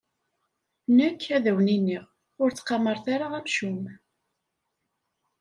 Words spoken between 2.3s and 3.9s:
Ur ttqamaret ara amcum.